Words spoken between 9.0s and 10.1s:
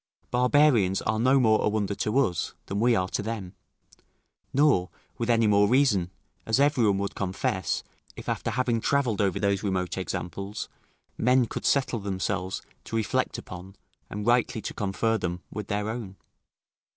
over those remote